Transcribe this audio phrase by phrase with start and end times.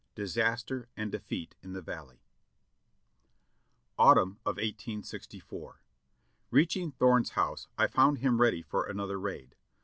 [0.15, 2.23] DISASTER AND DEFEAT IN THE VALLEY.
[3.99, 5.83] Autumn of 1864.
[6.49, 9.53] Reaching Thome's house, I found him ready for another raid.